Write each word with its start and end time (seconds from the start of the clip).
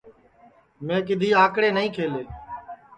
میں 0.85 1.01
کِدھی 1.07 1.29
اکڑے 1.43 1.69
نائی 1.75 1.89
کھیلے 1.95 2.23